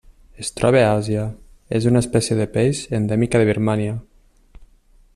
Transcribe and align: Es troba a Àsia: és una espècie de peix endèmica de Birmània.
Es 0.43 0.47
troba 0.59 0.79
a 0.85 0.93
Àsia: 1.01 1.25
és 1.79 1.85
una 1.91 2.03
espècie 2.05 2.39
de 2.41 2.49
peix 2.57 2.81
endèmica 3.01 3.43
de 3.45 3.49
Birmània. 3.51 3.99